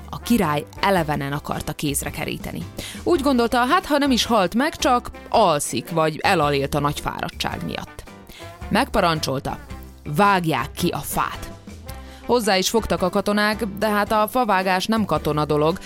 A 0.09 0.17
király 0.17 0.65
elevenen 0.79 1.33
akarta 1.33 1.73
kézre 1.73 2.09
keríteni. 2.09 2.65
Úgy 3.03 3.21
gondolta, 3.21 3.65
hát 3.65 3.85
ha 3.85 3.97
nem 3.97 4.11
is 4.11 4.25
halt 4.25 4.55
meg, 4.55 4.75
csak 4.75 5.11
alszik, 5.29 5.91
vagy 5.91 6.19
elalélt 6.21 6.75
a 6.75 6.79
nagy 6.79 6.99
fáradtság 6.99 7.65
miatt. 7.65 8.03
Megparancsolta, 8.69 9.57
vágják 10.15 10.71
ki 10.71 10.89
a 10.89 10.97
fát. 10.97 11.51
Hozzá 12.25 12.57
is 12.57 12.69
fogtak 12.69 13.01
a 13.01 13.09
katonák, 13.09 13.65
de 13.65 13.89
hát 13.89 14.11
a 14.11 14.27
favágás 14.27 14.85
nem 14.85 15.05
katona 15.05 15.45
dolog, 15.45 15.79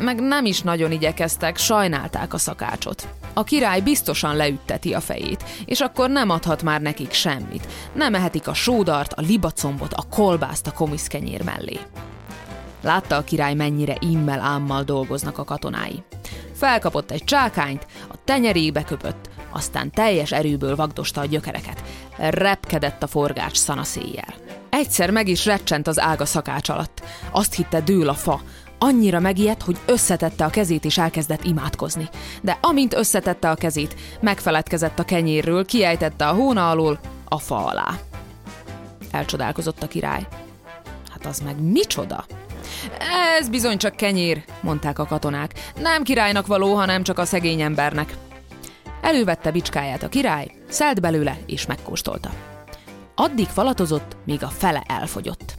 meg 0.00 0.20
nem 0.20 0.44
is 0.44 0.60
nagyon 0.60 0.92
igyekeztek, 0.92 1.56
sajnálták 1.56 2.34
a 2.34 2.38
szakácsot. 2.38 3.08
A 3.32 3.44
király 3.44 3.80
biztosan 3.80 4.36
leütteti 4.36 4.94
a 4.94 5.00
fejét, 5.00 5.44
és 5.64 5.80
akkor 5.80 6.10
nem 6.10 6.30
adhat 6.30 6.62
már 6.62 6.80
nekik 6.80 7.12
semmit. 7.12 7.68
Nem 7.92 8.14
ehetik 8.14 8.48
a 8.48 8.54
sódart, 8.54 9.12
a 9.12 9.20
libacombot, 9.20 9.92
a 9.92 10.02
kolbászt 10.10 10.66
a 10.66 10.72
komiszkenyér 10.72 11.42
mellé. 11.44 11.78
Látta 12.82 13.16
a 13.16 13.24
király, 13.24 13.54
mennyire 13.54 13.96
immel 13.98 14.40
ámmal 14.40 14.82
dolgoznak 14.82 15.38
a 15.38 15.44
katonái. 15.44 16.02
Felkapott 16.54 17.10
egy 17.10 17.24
csákányt, 17.24 17.86
a 18.08 18.14
tenyerébe 18.24 18.82
köpött, 18.82 19.30
aztán 19.50 19.90
teljes 19.90 20.32
erőből 20.32 20.76
vagdosta 20.76 21.20
a 21.20 21.26
gyökereket. 21.26 21.82
Repkedett 22.16 23.02
a 23.02 23.06
forgács 23.06 23.56
szanaszéjjel. 23.56 24.34
Egyszer 24.70 25.10
meg 25.10 25.28
is 25.28 25.46
recsent 25.46 25.86
az 25.86 26.00
ága 26.00 26.24
szakács 26.24 26.68
alatt. 26.68 27.02
Azt 27.30 27.54
hitte 27.54 27.80
dől 27.80 28.08
a 28.08 28.14
fa. 28.14 28.40
Annyira 28.84 29.20
megijedt, 29.20 29.62
hogy 29.62 29.78
összetette 29.86 30.44
a 30.44 30.50
kezét 30.50 30.84
és 30.84 30.98
elkezdett 30.98 31.44
imádkozni. 31.44 32.08
De 32.40 32.58
amint 32.60 32.94
összetette 32.94 33.50
a 33.50 33.54
kezét, 33.54 33.94
megfeledkezett 34.20 34.98
a 34.98 35.04
kenyérről, 35.04 35.64
kiejtette 35.64 36.28
a 36.28 36.32
hóna 36.32 36.70
alól, 36.70 37.00
a 37.28 37.38
fa 37.38 37.66
alá. 37.66 37.98
Elcsodálkozott 39.10 39.82
a 39.82 39.88
király. 39.88 40.26
Hát 41.10 41.26
az 41.26 41.40
meg 41.40 41.60
micsoda? 41.60 42.24
Ez 43.38 43.48
bizony 43.48 43.76
csak 43.76 43.96
kenyér, 43.96 44.44
mondták 44.60 44.98
a 44.98 45.06
katonák. 45.06 45.72
Nem 45.76 46.02
királynak 46.02 46.46
való, 46.46 46.74
hanem 46.74 47.02
csak 47.02 47.18
a 47.18 47.24
szegény 47.24 47.60
embernek. 47.60 48.16
Elővette 49.02 49.50
bicskáját 49.50 50.02
a 50.02 50.08
király, 50.08 50.50
szelt 50.68 51.00
belőle 51.00 51.38
és 51.46 51.66
megkóstolta. 51.66 52.30
Addig 53.14 53.46
falatozott, 53.46 54.16
míg 54.24 54.42
a 54.42 54.48
fele 54.48 54.82
elfogyott. 54.86 55.54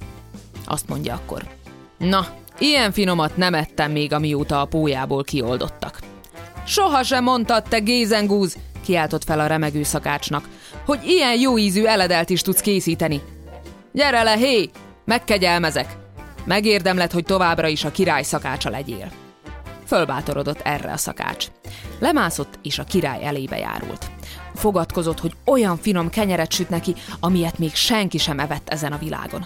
Azt 0.66 0.90
mondja 0.90 1.14
akkor. 1.14 1.48
Na, 1.98 2.28
ilyen 2.60 2.92
finomat 2.92 3.38
nem 3.38 3.54
ettem 3.54 3.92
még, 3.92 4.13
amióta 4.13 4.62
a 4.62 4.66
pójából 4.66 5.24
kioldottak. 5.24 6.00
Soha 6.66 7.04
sem 7.04 7.24
mondtad, 7.24 7.63
te 7.63 7.80
gézengúz, 7.80 8.58
kiáltott 8.84 9.24
fel 9.24 9.39
a 9.39 9.48
remegő 9.48 9.84
szakácsnak, 9.84 10.50
hogy 10.86 11.00
ilyen 11.04 11.39
jó 11.39 11.58
ízű 11.58 11.84
eledelt 11.84 12.30
is 12.30 12.42
tudsz 12.42 12.62
készíteni. 12.62 13.22
Gyere 13.92 14.24
le, 14.24 14.36
hé! 14.36 14.70
Megkegyelmezek! 15.06 15.96
Megérdemled, 16.46 17.12
hogy 17.12 17.24
továbbra 17.24 17.68
is 17.68 17.84
a 17.84 17.92
király 17.92 18.24
szakácsa 18.24 18.70
legyél. 18.70 19.12
Fölbátorodott 19.86 20.62
erre 20.62 20.92
a 20.92 20.98
szakács. 20.98 21.48
Lemászott, 22.00 22.60
és 22.63 22.80
a 22.80 22.84
király 22.84 23.26
elébe 23.26 23.58
járult. 23.58 24.12
Fogadkozott, 24.56 25.20
hogy 25.20 25.36
olyan 25.46 25.78
finom 25.78 26.10
kenyeret 26.10 26.52
süt 26.52 26.70
neki, 26.70 26.96
amilyet 27.20 27.58
még 27.58 27.76
senki 27.76 28.18
sem 28.18 28.39
evett 28.39 28.70
ezen 28.70 28.92
a 28.92 28.98
világon. 28.98 29.46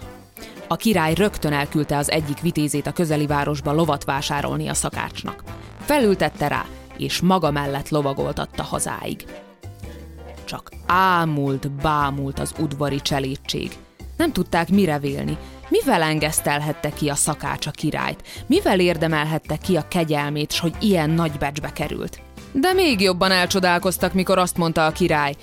A 0.68 0.76
király 0.76 1.14
rögtön 1.14 1.54
elküldte 1.54 1.98
az 1.98 2.12
egyik 2.12 2.42
vitézét 2.42 2.88
a 2.88 2.92
közeli 2.92 3.26
városba 3.26 3.72
lovat 3.72 4.04
vásárolni 4.04 4.68
a 4.68 4.74
szakácsnak. 4.74 5.44
Felültette 5.80 6.48
rá, 6.48 6.66
és 6.98 7.22
maga 7.22 7.52
mellett 7.52 7.90
lovagoltatta 7.90 8.64
hazáig. 8.64 9.26
Csak 10.46 10.72
ámult, 10.86 11.72
bámult 11.72 12.40
az 12.40 12.54
udvari 12.60 13.02
cselédség. 13.02 13.72
Nem 14.18 14.32
tudták 14.32 14.70
mire 14.70 15.00
vélni, 15.00 15.38
mivel 15.70 16.02
engesztelhette 16.02 16.90
ki 16.90 17.10
a 17.10 17.16
szakács 17.16 17.68
a 17.68 17.72
királyt, 17.72 18.24
mivel 18.46 18.80
érdemelhette 18.80 19.58
ki 19.58 19.76
a 19.76 19.88
kegyelmét, 19.88 20.52
s 20.52 20.60
hogy 20.60 20.74
ilyen 20.80 21.10
nagy 21.10 21.38
becsbe 21.40 21.72
került. 21.72 22.20
De 22.52 22.74
még 22.74 23.02
jobban 23.02 23.32
elcsodálkoztak, 23.32 24.14
mikor 24.14 24.38
azt 24.38 24.58
mondta 24.58 24.86
a 24.86 24.92
király, 24.92 25.36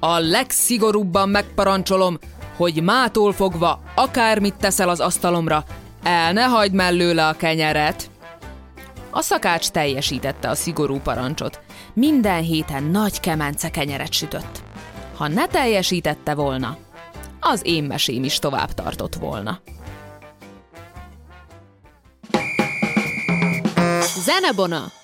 a 0.00 0.18
legszigorúbban 0.18 1.28
megparancsolom, 1.28 2.18
hogy 2.62 2.82
mától 2.82 3.32
fogva 3.32 3.80
akármit 3.94 4.54
teszel 4.54 4.88
az 4.88 5.00
asztalomra, 5.00 5.64
el 6.02 6.32
ne 6.32 6.42
hagyd 6.42 6.72
mellőle 6.72 7.26
a 7.26 7.32
kenyeret. 7.32 8.10
A 9.10 9.20
szakács 9.20 9.68
teljesítette 9.68 10.48
a 10.48 10.54
szigorú 10.54 10.98
parancsot. 10.98 11.60
Minden 11.94 12.42
héten 12.42 12.82
nagy 12.82 13.20
kemence 13.20 13.70
kenyeret 13.70 14.12
sütött. 14.12 14.62
Ha 15.16 15.28
ne 15.28 15.46
teljesítette 15.46 16.34
volna, 16.34 16.76
az 17.40 17.60
én 17.64 17.84
mesém 17.84 18.24
is 18.24 18.38
tovább 18.38 18.72
tartott 18.72 19.14
volna. 19.14 19.60
Zenebona! 24.24 25.01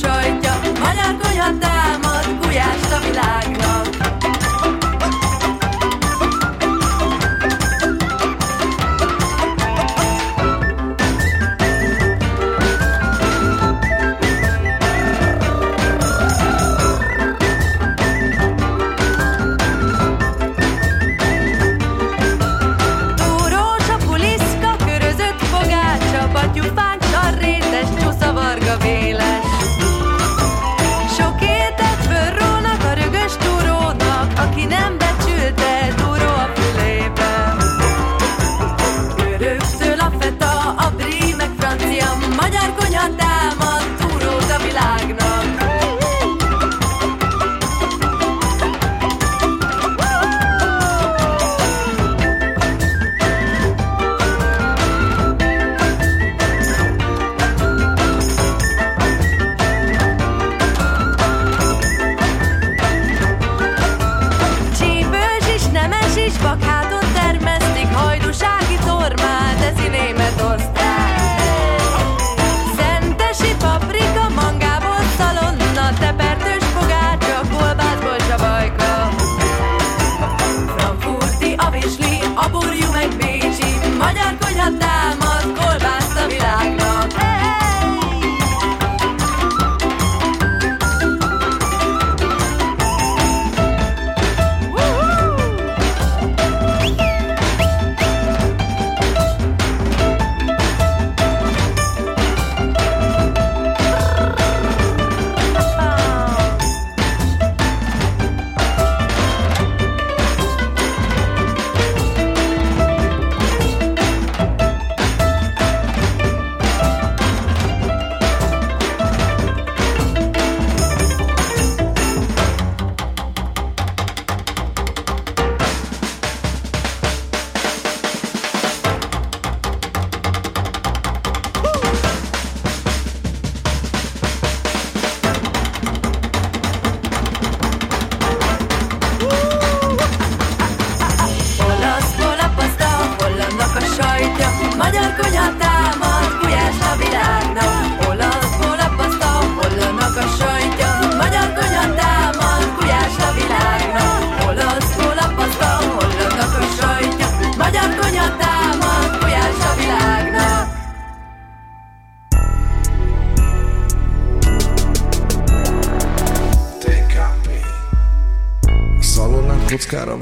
Sajtja, 0.00 0.49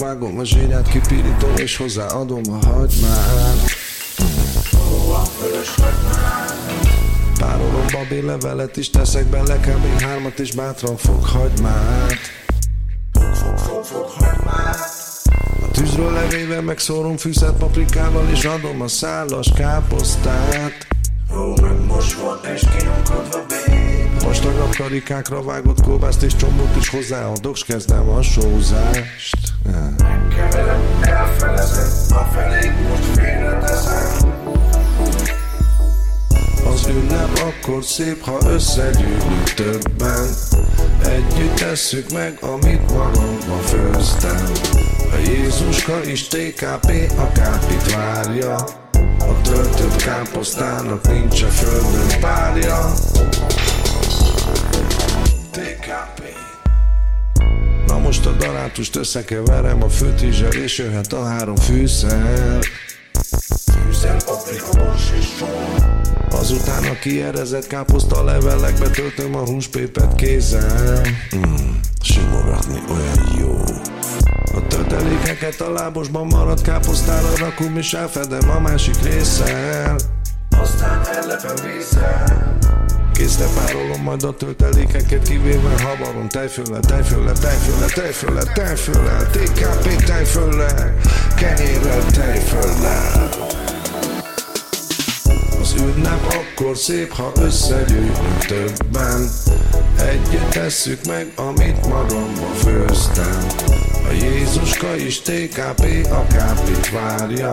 vágom, 0.09 0.39
a 0.39 0.45
zsírját 0.45 0.89
kipirítom 0.89 1.57
és 1.57 1.77
hozzáadom 1.77 2.43
a 2.51 2.67
hagymát. 2.67 3.57
Párolom 7.39 7.87
babé 7.93 8.21
levelet 8.21 8.77
is 8.77 8.91
teszek 8.91 9.27
bele, 9.27 9.61
kell 9.61 9.79
hármat 10.01 10.39
és 10.39 10.53
bátran 10.55 10.97
fog 10.97 11.25
hagymát. 11.25 12.19
A 15.63 15.71
tűzről 15.73 16.13
levéve 16.13 16.61
megszórom 16.61 17.17
fűszert 17.17 17.57
paprikával 17.57 18.29
és 18.31 18.45
adom 18.45 18.81
a 18.81 18.89
szálas 18.89 19.53
káposztát. 19.57 20.87
Ó, 21.37 21.63
megmosva 21.63 22.41
és 22.55 22.63
karikákra 24.79 25.43
vágott 25.43 25.83
kolbászt 25.83 26.23
és 26.23 26.37
csombot 26.37 26.77
is 26.77 26.89
hozzáadok, 26.89 27.57
s 27.57 27.65
kezdem 27.65 28.09
a 28.09 28.23
sózást. 28.23 29.48
Az 36.65 36.87
ünnep 36.87 37.39
akkor 37.39 37.85
szép, 37.85 38.23
ha 38.23 38.39
összegyűlünk 38.47 39.55
többen. 39.55 40.29
Együtt 41.03 41.55
tesszük 41.55 42.13
meg, 42.13 42.39
amit 42.41 42.93
magamba 42.93 43.59
főztem. 43.65 44.53
A 45.13 45.17
Jézuska 45.17 46.05
is 46.05 46.29
TKP 46.29 47.13
a 47.17 47.33
kápit 47.33 47.95
várja. 47.95 48.55
A 49.19 49.41
töltött 49.43 49.97
káposztának 49.97 51.09
nincs 51.09 51.43
a 51.43 51.49
földön 51.49 52.21
párja. 52.21 52.93
TKP 55.51 56.23
most 58.09 58.27
a 58.27 58.33
darátust 58.33 58.97
összekeverem 58.97 59.83
a 59.83 59.89
főtizsel 59.89 60.53
és 60.53 60.79
jöhet 60.79 61.13
a 61.13 61.25
három 61.25 61.57
fűszer. 61.57 62.59
Fűszer, 63.73 64.25
paprika, 64.25 64.71
bors 64.73 65.11
és 65.19 65.27
sor 65.39 65.49
Azután 66.31 66.85
a 66.85 66.99
kierezett 66.99 67.67
káposzta 67.67 68.25
levelekbe 68.25 68.91
töltöm 68.91 69.35
a 69.35 69.47
húspépet 69.47 70.15
kézzel. 70.15 71.01
Mm, 71.37 71.71
Simogatni 72.03 72.83
olyan 72.91 73.37
jó. 73.39 73.61
A 74.55 74.67
töltelékeket 74.69 75.61
a 75.61 75.73
lábosban 75.73 76.27
maradt 76.27 76.63
káposztára 76.63 77.37
rakom 77.37 77.77
és 77.77 77.93
elfedem 77.93 78.51
a 78.51 78.61
másik 78.61 79.03
résszel 79.03 79.97
Aztán 80.51 81.07
ellepem 81.07 81.55
vízzel 81.65 82.57
Készre 83.19 83.47
párolom 83.55 84.03
majd 84.03 84.23
a 84.23 84.37
töltelékeket 84.37 85.29
kivéve 85.29 85.83
habarom 85.83 86.29
tejfölle, 86.29 86.81
tejfölle, 86.81 87.33
tejfölle, 87.33 87.87
tejfölle, 87.95 88.43
tejfölle, 88.55 89.17
TKP 89.33 90.05
tejfölle, 90.05 90.95
kenyérrel, 91.37 92.05
tejfölle. 92.05 93.29
Az 95.61 95.75
ünnep 95.79 96.27
akkor 96.27 96.77
szép, 96.77 97.13
ha 97.13 97.33
összegyűjtünk 97.41 98.45
többen. 98.47 99.29
Együtt 100.09 100.51
tesszük 100.51 101.07
meg, 101.07 101.33
amit 101.37 101.87
magamba 101.87 102.47
főztem. 102.55 103.47
A 104.09 104.13
Jézuska 104.13 104.97
is 104.97 105.21
TKP 105.21 106.07
a 106.11 106.27
kápit 106.27 106.91
várja. 106.91 107.51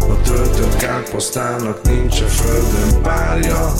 A 0.00 0.20
töltött 0.22 0.76
káposztának 0.76 1.82
nincs 1.82 2.20
a 2.20 2.26
földön 2.26 3.02
párja 3.02 3.72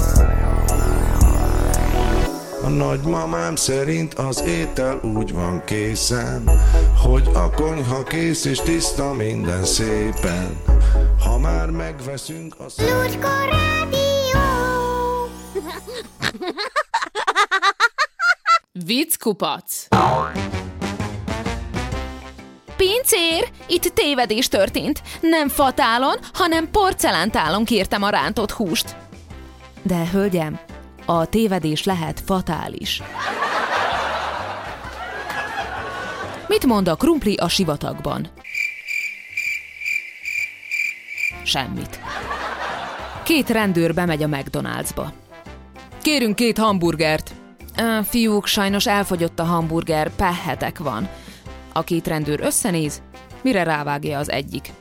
a 2.64 2.68
nagymamám 2.68 3.56
szerint 3.56 4.14
az 4.14 4.42
étel 4.42 5.00
úgy 5.02 5.32
van 5.32 5.64
készen, 5.64 6.50
hogy 7.02 7.28
a 7.34 7.50
konyha 7.50 8.02
kész 8.02 8.44
és 8.44 8.58
tiszta 8.58 9.12
minden 9.12 9.64
szépen. 9.64 10.62
Ha 11.24 11.38
már 11.38 11.70
megveszünk 11.70 12.54
a 12.58 12.62
Lucska 12.62 13.28
Rádió. 13.50 14.40
Vicckupac. 18.72 19.86
Pincér, 22.76 23.48
itt 23.66 23.82
tévedés 23.94 24.48
történt. 24.48 25.02
Nem 25.20 25.48
fatálon, 25.48 26.16
hanem 26.32 26.70
porcelántálon 26.70 27.64
kértem 27.64 28.02
a 28.02 28.08
rántott 28.08 28.50
húst. 28.50 28.96
De, 29.82 30.08
hölgyem, 30.12 30.60
a 31.04 31.26
tévedés 31.26 31.84
lehet 31.84 32.22
fatális. 32.26 33.02
Mit 36.48 36.66
mond 36.66 36.88
a 36.88 36.94
krumpli 36.94 37.34
a 37.34 37.48
sivatagban? 37.48 38.28
Semmit. 41.42 42.00
Két 43.22 43.48
rendőr 43.48 43.94
bemegy 43.94 44.22
a 44.22 44.26
McDonald'sba. 44.26 45.12
Kérünk 46.02 46.36
két 46.36 46.58
hamburgert. 46.58 47.34
Ö, 47.76 47.98
fiúk, 48.08 48.46
sajnos 48.46 48.86
elfogyott 48.86 49.38
a 49.38 49.44
hamburger, 49.44 50.10
pehetek 50.10 50.78
van. 50.78 51.08
A 51.72 51.82
két 51.82 52.06
rendőr 52.06 52.40
összenéz, 52.40 53.02
mire 53.42 53.62
rávágja 53.62 54.18
az 54.18 54.30
egyik. 54.30 54.72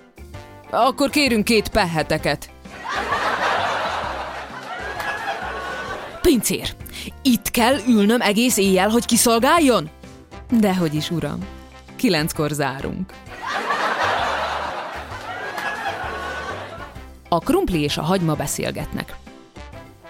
Akkor 0.72 1.10
kérünk 1.10 1.44
két 1.44 1.70
peheteket. 1.70 2.50
Pincér, 6.24 6.76
itt 7.22 7.52
kell 7.52 7.76
ülnöm 7.88 8.22
egész 8.22 8.58
éjjel, 8.58 8.90
hogy 8.90 9.06
kiszolgáljon? 9.06 9.90
Dehogy 10.50 10.94
is, 10.96 11.12
uram. 11.12 11.40
Kilenckor 11.96 12.50
zárunk. 12.50 13.14
A 17.30 17.40
krumpli 17.40 17.82
és 17.82 17.98
a 17.98 18.02
hagyma 18.02 18.34
beszélgetnek. 18.34 19.16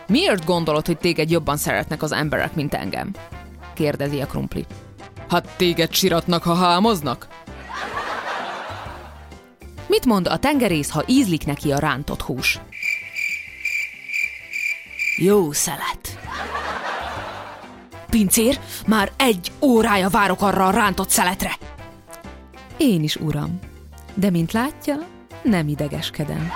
Miért 0.08 0.45
gondolod, 0.45 0.86
hogy 0.86 0.97
téged 0.97 1.30
jobban 1.30 1.58
szeretnek 1.58 2.02
az 2.02 2.12
emberek, 2.12 2.56
mint 2.56 2.73
engem? 2.73 3.12
Kérdezi 3.73 4.21
a 4.21 4.26
krumpli. 4.26 4.65
Hát 5.30 5.49
téged 5.58 5.93
siratnak, 5.93 6.43
ha 6.43 6.54
hámoznak? 6.54 7.28
Mit 9.88 10.06
mond 10.06 10.28
a 10.28 10.38
tengerész, 10.38 10.89
ha 10.89 11.04
ízlik 11.08 11.45
neki 11.45 11.71
a 11.71 11.80
rántott 11.80 12.21
hús? 12.21 12.60
Jó 15.17 15.52
szelet. 15.52 16.19
Pincér, 18.10 18.60
már 18.88 19.12
egy 19.17 19.52
órája 19.62 20.10
várok 20.10 20.41
arra 20.41 20.67
a 20.67 20.71
rántott 20.71 21.10
szeletre. 21.10 21.58
Én 22.78 23.04
is, 23.04 23.15
uram. 23.15 23.60
De 24.13 24.30
mint 24.30 24.52
látja, 24.52 24.95
nem 25.43 25.67
idegeskedem. 25.67 26.52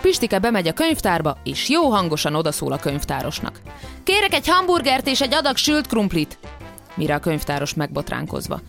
Pistike 0.00 0.38
bemegy 0.38 0.68
a 0.68 0.72
könyvtárba, 0.72 1.36
és 1.44 1.68
jó 1.68 1.90
hangosan 1.90 2.34
odaszól 2.34 2.72
a 2.72 2.78
könyvtárosnak. 2.78 3.60
Kérek 4.04 4.34
egy 4.34 4.48
hamburgert 4.48 5.06
és 5.06 5.20
egy 5.20 5.34
adag 5.34 5.56
sült 5.56 5.86
krumplit. 5.86 6.38
Mire 6.94 7.14
a 7.14 7.18
könyvtáros 7.18 7.74
megbotránkozva. 7.74 8.60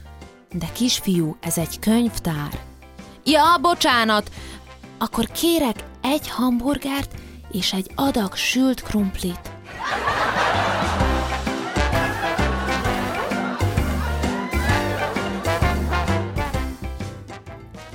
De 0.52 0.66
kisfiú, 0.74 1.38
ez 1.42 1.58
egy 1.58 1.80
könyvtár. 1.80 2.60
Ja, 3.24 3.58
bocsánat. 3.62 4.32
Akkor 4.98 5.26
kérek 5.32 5.84
egy 6.02 6.30
hamburgert 6.30 7.12
és 7.52 7.74
egy 7.74 7.92
adag 7.96 8.36
sült 8.36 8.82
krumplit. 8.82 9.52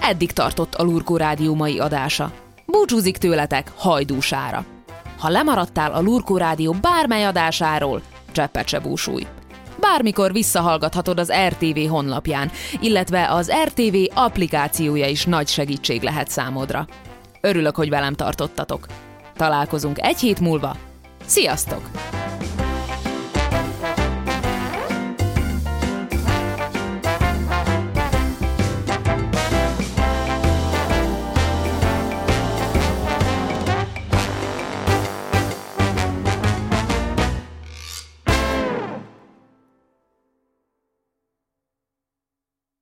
Eddig 0.00 0.32
tartott 0.32 0.74
a 0.74 0.82
Lurkó 0.82 1.16
Rádió 1.16 1.54
mai 1.54 1.78
adása. 1.78 2.32
Búcsúzik 2.66 3.16
tőletek 3.16 3.72
hajdúsára. 3.76 4.64
Ha 5.18 5.28
lemaradtál 5.28 5.92
a 5.92 6.00
Lurkó 6.00 6.36
Rádió 6.36 6.72
bármely 6.80 7.24
adásáról, 7.24 8.02
cseppet 8.32 8.68
se 8.68 8.78
búsulj. 8.78 9.26
Bármikor 9.80 10.32
visszahallgathatod 10.32 11.18
az 11.18 11.32
RTV 11.48 11.88
honlapján, 11.88 12.50
illetve 12.80 13.30
az 13.30 13.52
RTV 13.64 13.96
applikációja 14.14 15.06
is 15.06 15.24
nagy 15.24 15.48
segítség 15.48 16.02
lehet 16.02 16.28
számodra. 16.28 16.86
Örülök, 17.44 17.76
hogy 17.76 17.88
velem 17.88 18.14
tartottatok. 18.14 18.86
Találkozunk 19.36 20.00
egy 20.00 20.18
hét 20.18 20.40
múlva. 20.40 20.76
Sziasztok! 21.26 21.90